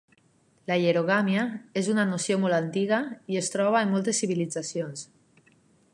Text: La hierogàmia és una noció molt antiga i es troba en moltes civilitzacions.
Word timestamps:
La 0.69 0.77
hierogàmia 0.83 1.43
és 1.83 1.91
una 1.93 2.07
noció 2.13 2.39
molt 2.45 2.59
antiga 2.61 3.03
i 3.35 3.41
es 3.43 3.53
troba 3.57 3.85
en 3.87 3.95
moltes 3.95 4.23
civilitzacions. 4.25 5.05